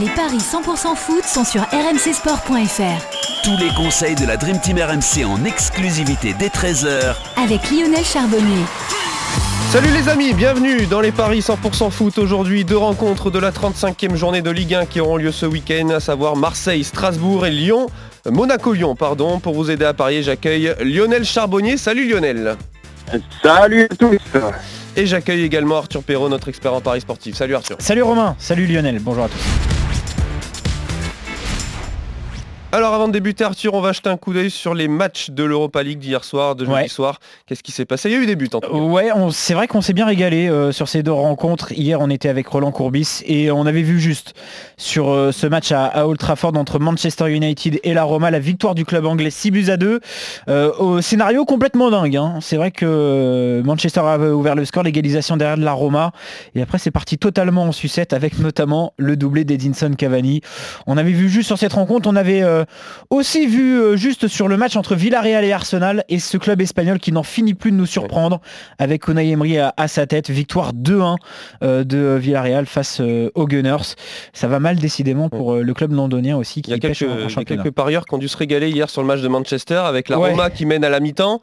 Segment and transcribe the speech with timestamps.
[0.00, 3.42] Les paris 100% foot sont sur rmcsport.fr.
[3.44, 8.64] Tous les conseils de la Dream Team RMC en exclusivité dès 13h Avec Lionel Charbonnier.
[9.70, 12.16] Salut les amis, bienvenue dans les paris 100% foot.
[12.16, 15.90] Aujourd'hui, deux rencontres de la 35e journée de Ligue 1 qui auront lieu ce week-end,
[15.90, 17.88] à savoir Marseille, Strasbourg et Lyon.
[18.24, 19.40] Monaco-Lyon, pardon.
[19.40, 21.76] Pour vous aider à parier, j'accueille Lionel Charbonnier.
[21.76, 22.56] Salut Lionel.
[23.42, 24.18] Salut à tous.
[24.96, 27.36] Et j'accueille également Arthur Perrault, notre expert en paris sportif.
[27.36, 27.76] Salut Arthur.
[27.78, 29.71] Salut Romain, salut Lionel, bonjour à tous.
[32.74, 35.44] Alors avant de débuter Arthur, on va jeter un coup d'œil sur les matchs de
[35.44, 36.88] l'Europa League d'hier soir, de jeudi Ouais.
[36.88, 37.18] soir.
[37.44, 38.08] Qu'est-ce qui s'est passé?
[38.08, 38.74] Il y a eu des buts en tout cas.
[38.78, 41.72] Ouais, c'est vrai qu'on s'est bien régalé euh, sur ces deux rencontres.
[41.72, 44.32] Hier, on était avec Roland Courbis et on avait vu juste
[44.78, 48.38] sur euh, ce match à, à Old Trafford entre Manchester United et la Roma, la
[48.38, 50.00] victoire du club anglais 6 buts à 2.
[50.48, 52.16] Euh, au scénario complètement dingue.
[52.16, 52.38] hein.
[52.40, 56.12] C'est vrai que Manchester avait ouvert le score, l'égalisation derrière de la Roma.
[56.54, 60.40] Et après, c'est parti totalement en sucette avec notamment le doublé d'Edinson Cavani.
[60.86, 62.60] On avait vu juste sur cette rencontre, on avait euh,
[63.10, 66.98] aussi vu euh, juste sur le match entre Villarreal et Arsenal et ce club espagnol
[66.98, 68.40] qui n'en finit plus de nous surprendre
[68.78, 70.30] avec Unai Emery à, à sa tête.
[70.30, 71.16] Victoire 2-1
[71.62, 73.94] euh, de Villarreal face euh, aux Gunners.
[74.32, 76.98] Ça va mal décidément pour euh, le club londonien aussi Il qui y a pêche
[77.00, 79.02] quelques, en- en il y a quelques parieurs qui ont dû se régaler hier sur
[79.02, 80.30] le match de Manchester avec la Ouais.
[80.30, 81.40] Roma qui mène à la mi-temps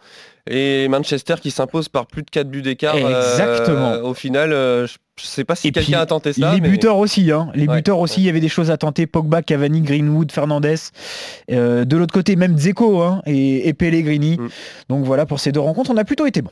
[0.49, 2.95] et Manchester qui s'impose par plus de 4 buts d'écart.
[2.95, 3.93] euh, Exactement.
[4.01, 6.53] au final, euh, je ne sais pas si quelqu'un a tenté ça.
[6.55, 7.49] les mais- buteurs aussi, hein.
[7.53, 9.05] les Ouais, buteurs aussi, il y avait des choses à tenter.
[9.05, 10.75] Pogba, Cavani, Greenwood, Fernandez.
[11.51, 14.37] Euh, de l'autre côté, même Dzeko hein, et, et Pellegrini.
[14.39, 14.49] Mm.
[14.89, 16.51] Donc voilà, pour ces deux rencontres, on a plutôt été bon.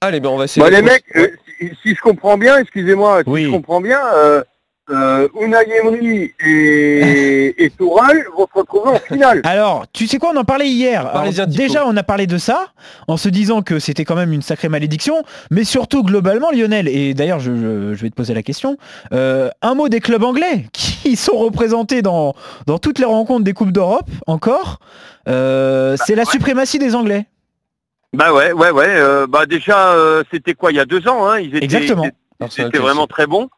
[0.00, 0.66] Allez, ben on va essayer.
[0.66, 1.28] De- les mecs, euh,
[1.60, 3.44] si, si je comprends bien, excusez-moi, si Oui.
[3.44, 4.42] je comprends bien, euh,
[4.90, 9.40] euh, Unai Emery et, et Toural vont se retrouver en finale.
[9.44, 11.06] Alors, tu sais quoi, on en parlait hier.
[11.06, 12.66] Alors, déjà, on a parlé de ça
[13.06, 17.14] en se disant que c'était quand même une sacrée malédiction, mais surtout globalement, Lionel, et
[17.14, 18.76] d'ailleurs, je, je- je vais te poser la question,
[19.12, 22.34] euh, un mot des clubs anglais qui sont représentés dans,
[22.66, 24.80] dans toutes les rencontres des Coupes d'Europe, encore,
[25.28, 27.26] euh, c'est la suprématie des Anglais.
[28.14, 28.84] Bah ouais, ouais, ouais.
[28.88, 32.06] euh, bah déjà, euh, c'était quoi, il y a deux ans, hein, ils étaient, Exactement.
[32.50, 32.78] Chelsea.
[32.78, 33.48] vraiment très bons.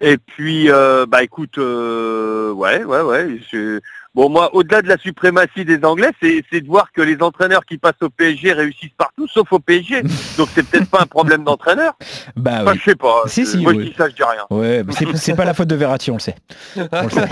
[0.00, 3.38] Et puis, euh, bah écoute, euh, ouais, ouais, ouais.
[3.50, 3.80] je-
[4.14, 7.78] Bon, moi, au-delà de la suprématie des Anglais, c'est de voir que les entraîneurs qui
[7.78, 10.02] passent au PSG réussissent partout, sauf au PSG.
[10.36, 11.92] Donc c'est peut-être pas un problème d'entraîneur.
[12.34, 12.78] Bah Enfin, oui.
[12.84, 13.22] je sais pas.
[13.26, 13.84] Si, si, moi, oui.
[13.84, 14.44] je dis ça, je dis rien.
[14.50, 14.82] Ouais,
[15.14, 16.34] c'est pas la faute de Verratti, on le sait.
[16.76, 17.28] On le sait.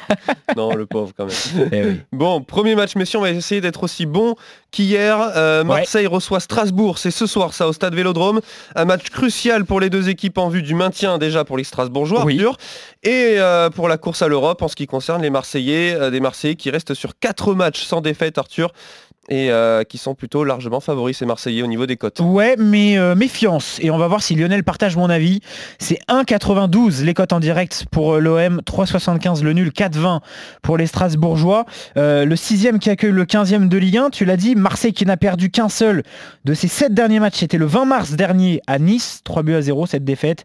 [0.56, 1.68] non, le pauvre quand même.
[1.70, 2.00] Eh oui.
[2.12, 4.34] Bon, premier match, messieurs, on va essayer d'être aussi bon
[4.70, 5.18] qu'hier.
[5.36, 8.40] Euh, Marseille reçoit Strasbourg, c'est ce soir ça au stade Vélodrome.
[8.74, 12.24] Un match crucial pour les deux équipes en vue du maintien déjà pour les Strasbourgeois,
[12.24, 12.36] Oui.
[12.36, 12.56] Arthur,
[13.02, 16.20] et euh, pour la course à l'Europe en ce qui concerne les Marseillais, euh, des
[16.22, 18.72] Marseillais qui restent sur quatre matchs sans défaite, Arthur,
[19.28, 22.20] et euh, qui sont plutôt largement favoris ces Marseillais au niveau des cotes.
[22.20, 23.78] Ouais, mais euh, méfiance.
[23.80, 25.40] Et on va voir si Lionel partage mon avis.
[25.78, 30.20] C'est 1,92 les cotes en direct pour euh, l'OM, 3,75 le nul, 4,20
[30.62, 31.64] pour les Strasbourgeois.
[31.96, 35.16] Le sixième qui accueille le 15e de Ligue 1, tu l'as dit, Marseille qui n'a
[35.16, 36.02] perdu qu'un seul
[36.44, 37.38] de ses sept derniers matchs.
[37.38, 40.44] C'était le 20 mars dernier à Nice, 3 buts à 0 cette défaite.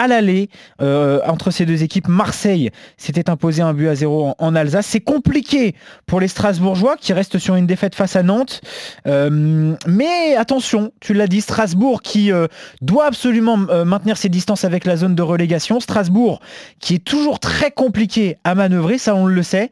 [0.00, 0.48] À l'aller,
[0.80, 4.86] euh, entre ces deux équipes, Marseille s'était imposé un but à 0 en, Alsace.
[4.86, 5.74] C'est compliqué
[6.06, 8.60] pour les Strasbourgeois qui restent sur une défaite face à Nantes.
[9.08, 12.46] Euh, mais attention, tu l'as dit, Strasbourg qui euh,
[12.80, 15.80] doit absolument maintenir ses distances avec la zone de relégation.
[15.80, 16.40] Strasbourg
[16.78, 19.68] qui est toujours très compliqué à manœuvrer, ça on le sait.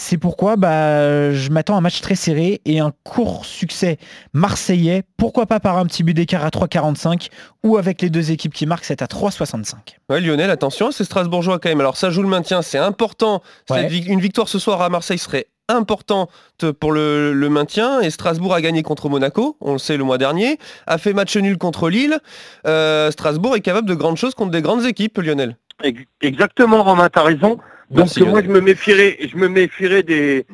[0.00, 3.98] C'est pourquoi bah, je m'attends à un match très serré et un court succès
[4.32, 5.02] marseillais.
[5.16, 7.30] Pourquoi pas par un petit but d'écart à 3,45
[7.64, 9.74] ou avec les deux équipes qui marquent, c'est à 3,65.
[10.08, 11.80] Ouais, Lionel, attention, c'est Strasbourgeois quand même.
[11.80, 13.42] Alors ça joue le maintien, c'est important.
[13.70, 13.88] Ouais.
[14.06, 16.30] Une victoire ce soir à Marseille serait importante
[16.78, 18.00] pour le, le maintien.
[18.00, 21.36] Et Strasbourg a gagné contre Monaco, on le sait le mois dernier, a fait match
[21.36, 22.20] nul contre Lille.
[22.68, 25.56] Euh, Strasbourg est capable de grandes choses contre des grandes équipes, Lionel.
[25.82, 27.58] Ex- Exactement, Romain, t'as raison.
[27.90, 30.46] Donc Merci, moi, je me méfierais, je me méfierais des,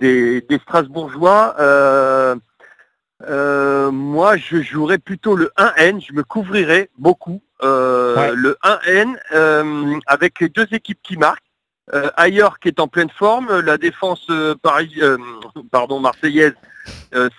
[0.00, 1.54] des, des Strasbourgeois.
[1.58, 2.36] Euh,
[3.28, 6.04] euh, moi, je jouerais plutôt le 1N.
[6.06, 7.42] Je me couvrirais beaucoup.
[7.62, 8.32] Euh, Ouais.
[8.34, 11.38] Le 1N euh, avec les deux équipes qui marquent.
[12.16, 14.26] Ayer qui est en pleine forme, la défense
[14.62, 14.98] Paris,
[15.70, 16.54] pardon marseillaise,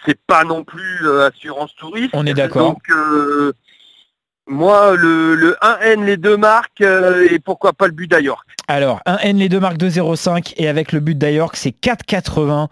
[0.06, 2.12] c'est pas non plus assurance touriste.
[2.14, 2.74] On est d'accord.
[2.74, 2.84] Donc
[4.48, 8.44] moi le, le 1N les deux marques euh, et pourquoi pas le but d'Ayor.
[8.68, 12.68] Alors, un N, les deux marques 2,05 et avec le but d'Ayork, c'est 4,80.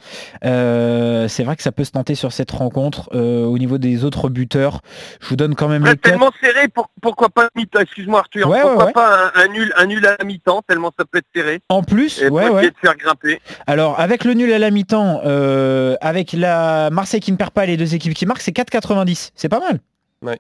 [0.46, 3.10] Euh, c'est vrai que ça peut se tenter sur cette rencontre.
[3.14, 4.82] Euh, au niveau des autres buteurs,
[5.22, 6.02] je vous donne quand même les cotes.
[6.02, 8.94] tellement serré, pour- pourquoi pas mi-temps Excuse-moi Arthur, Ouais, pourquoi ouais, ouais.
[8.94, 11.84] pas un, un nul, un nul à la mi-temps tellement ça peut être serré En
[11.84, 12.70] plus, et pour ouais, essayer ouais.
[12.70, 13.42] de faire grimper.
[13.68, 17.66] Alors, avec le nul à la mi-temps, euh, avec la Marseille qui ne perd pas
[17.66, 19.32] et les deux équipes qui marquent, c'est 4,90.
[19.36, 19.80] C'est pas mal.
[20.24, 20.40] Ouais.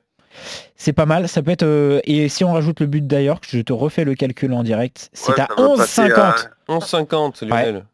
[0.76, 1.64] C'est pas mal, ça peut être...
[1.64, 5.10] euh, et si on rajoute le but d'ailleurs, je te refais le calcul en direct,
[5.14, 6.14] c'est Ouais, à ça va passer 11,50.
[6.20, 6.36] à-
[6.70, 7.86] 11,50 Lionel.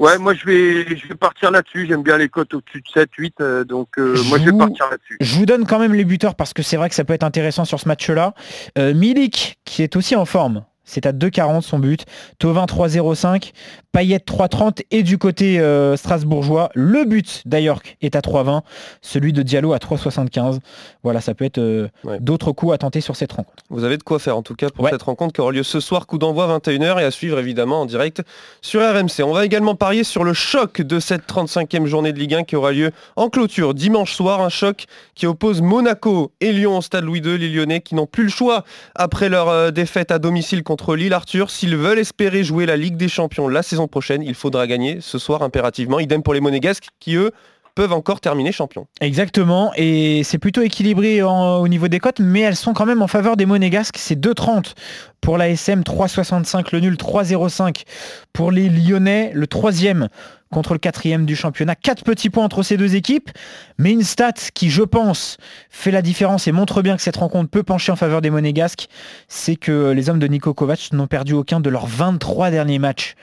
[0.00, 1.86] Ouais, moi je vais, je vais partir là-dessus.
[1.88, 4.88] J'aime bien les cotes au-dessus de 7, 8, euh, donc euh, moi je vais partir
[4.90, 5.16] là-dessus.
[5.20, 7.22] Je vous donne quand même les buteurs parce que c'est vrai que ça peut être
[7.22, 8.34] intéressant sur ce match-là.
[8.76, 12.04] Euh, Milik, qui est aussi en forme, c'est à 2,40 son but.
[12.38, 13.52] Tovin 3,05.
[13.92, 14.82] Payet 3,30.
[14.90, 18.62] Et du côté euh, strasbourgeois, le but d'Ayork est à 3,20.
[19.02, 20.58] Celui de Diallo à 3,75.
[21.02, 22.18] Voilà, ça peut être euh, Ouais.
[22.20, 23.62] d'autres coups à tenter sur cette rencontre.
[23.70, 24.90] Vous avez de quoi faire en tout cas pour Ouais.
[24.90, 27.86] cette rencontre qui aura lieu ce soir, coup d'envoi 21h et à suivre évidemment en
[27.86, 28.22] direct
[28.62, 29.22] sur RMC.
[29.24, 32.56] On va également parier sur le choc de cette 35e journée de Ligue 1 qui
[32.56, 37.04] aura lieu en clôture dimanche soir, un choc qui oppose Monaco et Lyon au stade
[37.04, 38.64] Louis II, les Lyonnais qui n'ont plus le choix
[38.94, 41.50] après leur euh, défaite à domicile contre Lille Arthur.
[41.50, 45.18] S'ils veulent espérer jouer la Ligue des Champions la saison prochaine, il faudra gagner ce
[45.18, 45.98] soir impérativement.
[45.98, 47.32] Idem pour les Monégasques qui eux
[47.78, 48.88] peuvent encore terminer champions.
[49.00, 53.06] Exactement, et c'est plutôt équilibré au niveau des cotes, mais elles sont quand même en
[53.06, 53.98] faveur des Monégasques.
[53.98, 54.74] C'est 2,30
[55.20, 57.84] pour la SM, 3,65 le nul, 3,05
[58.32, 60.08] pour les Lyonnais, le troisième
[60.50, 61.76] contre le quatrième du championnat.
[61.76, 63.30] Quatre petits points entre ces deux équipes,
[63.78, 65.36] mais une stat qui, je pense,
[65.70, 68.88] fait la différence et montre bien que cette rencontre peut pencher en faveur des Monégasques,
[69.28, 73.14] c'est que les hommes de Niko Kovac n'ont perdu aucun de leurs 23 derniers matchs.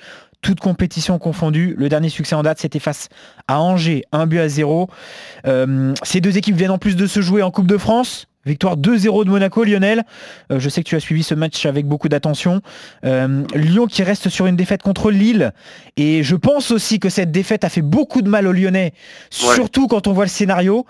[0.45, 3.09] Toutes compétitions confondues, le dernier succès en date, c'était face
[3.47, 4.87] à Angers, un but à zéro.
[5.47, 8.27] Euh, ces deux équipes viennent en plus de se jouer en Coupe de France.
[8.45, 10.03] Victoire 2-0 de Monaco, Lionel.
[10.51, 12.61] Euh, je sais que tu as suivi ce match avec beaucoup d'attention.
[13.05, 15.51] Euh, Lyon qui reste sur une défaite contre Lille.
[15.97, 18.93] Et je pense aussi que cette défaite a fait beaucoup de mal aux Lyonnais,
[19.31, 20.85] surtout quand on voit le scénario.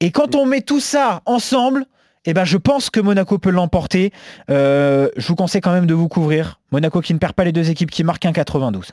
[0.00, 1.86] Et quand on met tout ça ensemble,
[2.26, 4.12] eh ben, je pense que Monaco peut l'emporter.
[4.50, 6.60] Euh, je vous conseille quand même de vous couvrir.
[6.72, 8.92] Monaco qui ne perd pas les deux équipes, qui marque un 92.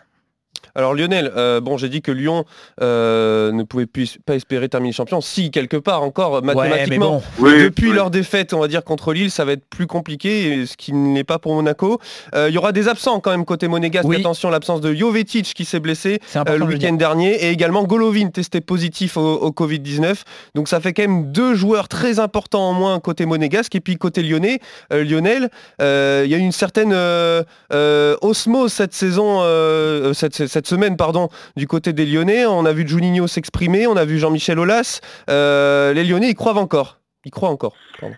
[0.76, 2.46] Alors Lionel, euh, bon j'ai dit que Lyon
[2.82, 5.22] euh, ne pouvait plus, pas espérer terminer champion.
[5.22, 7.18] Si quelque part encore mathématiquement.
[7.18, 7.64] Ouais, mais bon.
[7.66, 7.96] Depuis oui.
[7.96, 11.24] leur défaite, on va dire contre Lille, ça va être plus compliqué, ce qui n'est
[11.24, 12.00] pas pour Monaco.
[12.36, 14.08] Euh, Il y aura des absents quand même côté monégasque.
[14.08, 14.18] Oui.
[14.18, 18.62] Attention, l'absence de Jovetic qui s'est blessé euh, le week-end dernier, et également Golovin testé
[18.62, 20.22] positif au, au Covid-19.
[20.56, 23.76] Donc ça fait quand même deux joueurs très importants en moins côté monégasque.
[23.76, 24.60] Et puis côté lyonnais,
[24.92, 25.50] euh, Lionel,
[25.82, 27.44] euh, il y a eu une certaine euh,
[27.74, 32.46] euh, osmose cette saison, euh, cette, cette semaine, pardon, du côté des Lyonnais.
[32.46, 35.02] On a vu Juninho s'exprimer, on a vu Jean-Michel Aulas.
[35.30, 37.00] Euh, les Lyonnais, ils croient encore.
[37.26, 37.74] Ils croient encore.
[38.00, 38.16] pardon.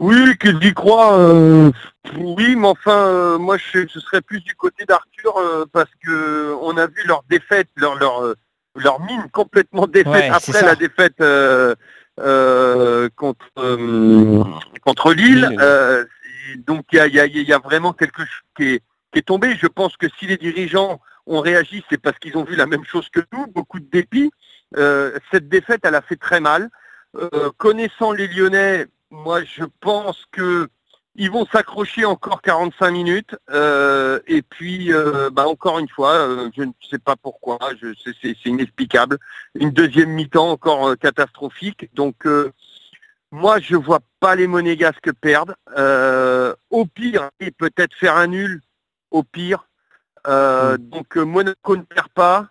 [0.00, 1.16] Oui, que j'y crois.
[1.16, 1.70] euh,
[2.18, 6.52] oui, mais enfin, euh, moi, je, je serais plus du côté d'Arthur euh, parce que
[6.60, 8.34] on a vu leur défaite, leur leur
[8.74, 11.18] leur mine complètement défaite Ouais, après la défaite
[13.14, 13.46] contre
[14.84, 15.56] contre Lille.
[16.66, 18.82] Donc il y a, y y vraiment quelque chose qui est
[19.12, 19.56] qui est tombé.
[19.56, 22.84] Je pense que si les dirigeants ont réagi, c'est parce qu'ils ont vu la même
[22.84, 24.30] chose que nous, beaucoup de dépit.
[24.76, 26.70] Euh, cette défaite, elle a fait très mal.
[27.16, 30.68] Euh, connaissant les Lyonnais, moi je pense que
[31.14, 33.36] ils vont s'accrocher encore 45 minutes.
[33.50, 34.90] euh, et puis,
[35.32, 36.26] bah, encore une fois,
[36.56, 37.58] je ne sais pas pourquoi,
[38.22, 39.18] c'est, inexplicable.
[39.54, 41.90] Une deuxième mi-temps encore catastrophique.
[41.92, 42.26] Donc,
[43.30, 45.54] moi, je vois pas les Monégasques perdre.
[46.70, 48.62] Au pire, et peut-être faire un nul.
[49.10, 49.66] Au pire.
[50.26, 52.46] Euh, Donc, euh, Monaco ne perd pas.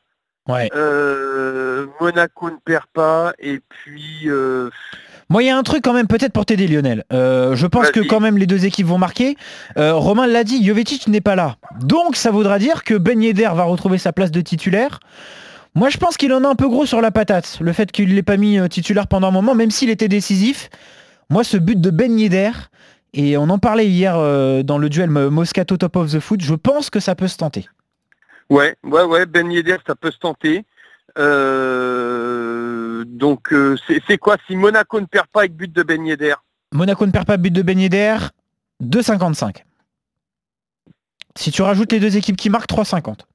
[0.47, 0.69] Ouais.
[0.75, 3.33] Euh, Monaco ne perd pas.
[3.39, 4.69] Et puis, euh,
[5.29, 7.03] Moi, il y a un truc quand même peut-être pour t'aider, Lionel.
[7.11, 9.37] Je pense que quand même les deux équipes vont marquer.
[9.77, 11.55] Romain l'a dit, Jovetic n'est pas là.
[11.79, 14.99] Donc, ça voudra dire que Ben Yedder va retrouver sa place de titulaire.
[15.73, 17.59] Moi, je pense qu'il en a un peu gros sur la patate.
[17.61, 20.69] Le fait qu'il ne l'ait pas mis titulaire pendant un moment, même s'il était décisif.
[21.29, 22.51] Moi, ce but de Ben Yedder,
[23.13, 26.53] et on en parlait hier euh, dans le duel Moscato Top of the Foot, je
[26.55, 27.67] pense que ça peut se tenter.
[28.49, 30.65] Ouais, ouais, ouais, Ben Yedder, ça peut se tenter.
[31.17, 33.75] Euh, donc, euh,
[34.07, 36.35] c'est quoi si Monaco ne perd pas avec but de Ben Yedder?
[36.73, 38.17] Monaco ne perd pas but de Ben Yedder,
[38.83, 39.63] 2,55.
[41.37, 43.25] Si tu rajoutes les deux équipes qui marquent, 3,50.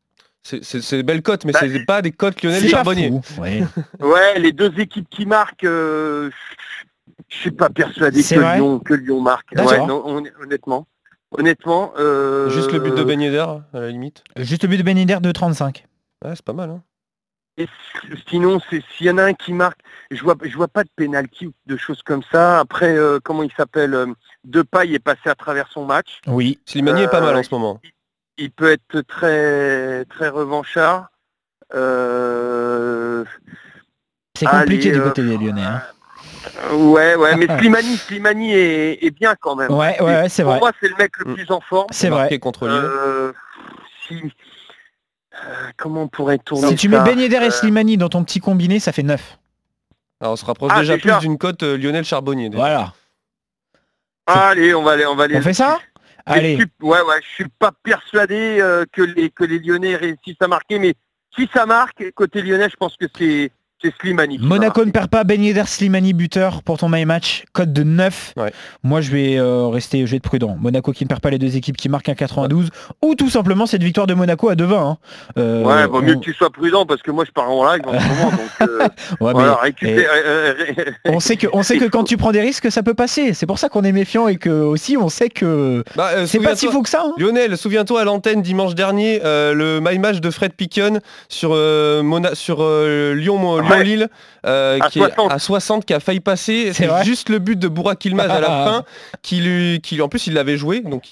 [0.43, 3.11] C'est- des belles cotes, mais Bah, c'est pas des cotes Lionel pas Charbonnier.
[3.23, 3.65] fou, ouais.
[4.01, 6.31] Ouais, les deux équipes qui marquent, euh,
[7.37, 9.53] je suis pas persuadé que Lyon, que Lyon marque.
[9.57, 10.05] Ouais, non,
[10.41, 10.87] honnêtement.
[11.33, 11.93] Honnêtement.
[11.99, 14.23] euh, Juste le but de Ben Yedder, à la limite.
[14.37, 15.85] Juste le but de Ben Yedder, 2,35.
[16.25, 16.71] Ouais, c'est pas mal.
[16.71, 16.83] Hein.
[17.59, 17.67] et
[18.29, 21.47] sinon, s'il y en a un qui marque, je vois, je vois pas de pénalty
[21.49, 22.61] ou de choses comme ça.
[22.61, 24.07] Après, euh, comment il s'appelle euh,
[24.45, 26.21] Depay est passé à travers son match.
[26.27, 26.59] Oui.
[26.65, 27.81] Slimani est pas mal Euh, en ce moment.
[28.39, 31.09] il peut être très très revanchard.
[31.75, 33.25] Euh,
[34.39, 35.63] C'est compliqué allez, du euh, côté des Lyonnais.
[35.63, 35.83] hein.
[36.73, 39.71] Ouais, ouais, mais Slimani, Slimani est, est bien quand même.
[39.73, 40.61] Ouais, ouais, ouais, c'est Pour vrai.
[40.61, 41.35] moi, c'est le mec le Mm.
[41.35, 41.87] plus en forme.
[41.91, 42.39] C'est Marqué vrai.
[42.39, 42.67] contre.
[42.69, 43.33] Euh,
[44.07, 44.15] si,
[45.35, 48.25] euh, comment on pourrait tourner Si tu mets Ben Yedder et Euh, Slimani dans ton
[48.25, 49.39] petit combiné, ça fait 9.
[50.21, 51.19] Alors on se rapproche Ah, déjà déjà.
[51.19, 52.49] plus d'une cote euh, Lionel Charbonnier.
[52.49, 52.59] déjà.
[52.63, 52.93] Voilà.
[54.27, 55.37] Allez, on va aller, on va aller.
[55.37, 55.79] On fait ça
[56.29, 56.57] Allez.
[56.57, 60.41] Je suis, ouais, ouais, je suis pas persuadé euh, que les que les Lyonnais réussissent
[60.41, 60.95] à marquer, mais
[61.37, 63.53] si ça marque côté Lyonnais, je pense que c'est
[63.83, 64.39] c'est Slimani.
[64.41, 68.33] Monaco ne perd pas, Ben Yedder Slimani buteur pour ton my match, code de 9.
[68.37, 68.53] Ouais.
[68.83, 70.57] Moi je vais euh, rester, je vais être prudent.
[70.59, 72.71] Monaco qui ne perd pas les deux équipes qui marquent un 92
[73.03, 74.75] ou tout simplement cette victoire de Monaco à 2-20.
[74.75, 74.97] hein.
[75.39, 77.71] Euh, Ouais, vaut mieux on- que tu sois prudent parce que moi je pars en
[77.71, 78.79] live en ce moment, donc euh,
[79.21, 79.61] ouais, voilà,
[81.07, 83.35] on sait que, on sait que quand tu prends des risques, ça peut passer.
[83.35, 86.41] C'est pour ça qu'on est méfiant et que aussi on sait que Bah, euh, c'est
[86.41, 87.03] pas si faux que ça.
[87.07, 87.13] hein.
[87.19, 92.03] Lionel, souviens-toi à l'antenne dimanche dernier, euh, le my match de Fred Piquion sur, euh,
[92.03, 93.77] Mona- sur euh, Lyon, Ouais.
[93.85, 94.09] Lyon-Lille,
[94.47, 95.31] euh, À qui 60.
[95.31, 96.73] est à 60, qui a failli passer.
[96.73, 98.85] C'est juste le but de Bourak Ilmaz à la fin,
[99.23, 101.09] qui lui, qui en plus il l'avait joué, donc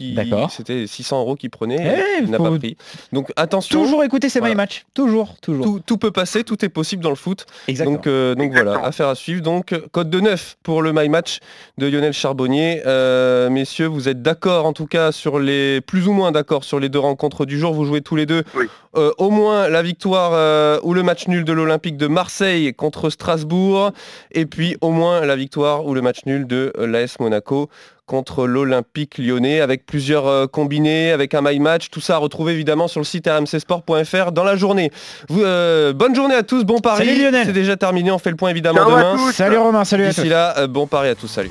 [0.50, 1.76] c'était 600 euros qu'il prenait,
[2.18, 2.76] Eh, il n'a pas pris.
[3.12, 4.54] Donc attention, Toujours écouter ces Voilà.
[4.54, 4.84] my match.
[4.94, 5.64] Toujours, toujours.
[5.64, 7.46] tout, tout peut passer, tout est possible dans le foot.
[7.68, 7.96] Exactement.
[7.96, 9.42] Donc, euh, donc voilà, affaire à suivre.
[9.42, 11.38] Donc code de 9 pour le My Match
[11.78, 12.82] de Lionel Charbonnier.
[12.86, 16.78] Euh, messieurs, vous êtes d'accord en tout cas sur les plus ou moins d'accord sur
[16.80, 17.72] les deux rencontres du jour.
[17.74, 18.66] Vous jouez tous les deux Oui.
[18.96, 23.10] Euh, au moins la victoire euh, ou le match nul de l'Olympique de Marseille contre
[23.10, 23.92] Strasbourg,
[24.32, 27.68] et puis au moins la victoire ou le match nul de euh, l'AS Monaco
[28.06, 32.52] contre l'Olympique lyonnais avec plusieurs euh, combinés, avec un my match, tout ça à retrouver
[32.52, 34.90] évidemment sur le site rmcsport.fr dans la journée.
[35.28, 37.06] Vous, euh, bonne journée à tous, bon pari.
[37.06, 37.46] Salut Lionel.
[37.46, 39.16] C'est déjà terminé, on fait le point évidemment Ciao à demain.
[39.16, 39.32] tous.
[39.32, 40.16] Salut Romain, salut à tous.
[40.16, 41.50] D'ici là, euh, bon pari à tous, salut.